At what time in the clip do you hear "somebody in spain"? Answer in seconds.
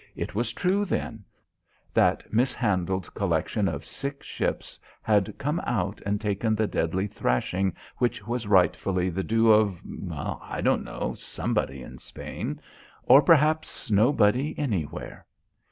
11.15-12.59